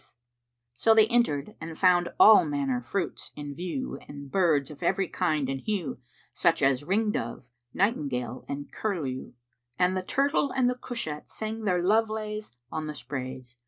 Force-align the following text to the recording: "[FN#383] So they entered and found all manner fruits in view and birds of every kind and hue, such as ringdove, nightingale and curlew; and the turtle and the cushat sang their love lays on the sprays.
"[FN#383] 0.03 0.07
So 0.73 0.95
they 0.95 1.07
entered 1.09 1.55
and 1.61 1.77
found 1.77 2.09
all 2.19 2.43
manner 2.43 2.81
fruits 2.81 3.29
in 3.35 3.53
view 3.53 3.99
and 4.07 4.31
birds 4.31 4.71
of 4.71 4.81
every 4.81 5.07
kind 5.07 5.47
and 5.47 5.61
hue, 5.61 5.99
such 6.33 6.63
as 6.63 6.83
ringdove, 6.83 7.49
nightingale 7.71 8.43
and 8.49 8.71
curlew; 8.71 9.33
and 9.77 9.95
the 9.95 10.01
turtle 10.01 10.51
and 10.53 10.67
the 10.67 10.73
cushat 10.75 11.29
sang 11.29 11.65
their 11.65 11.83
love 11.83 12.09
lays 12.09 12.51
on 12.71 12.87
the 12.87 12.95
sprays. 12.95 13.57